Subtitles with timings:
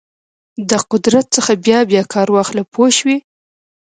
[0.69, 3.17] د قدرت څخه بیا بیا کار واخله پوه شوې!.